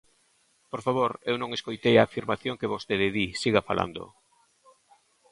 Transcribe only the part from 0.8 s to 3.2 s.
favor, eu non escoitei a afirmación que vostede